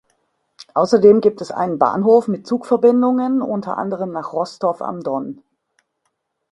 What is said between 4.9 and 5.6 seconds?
Don.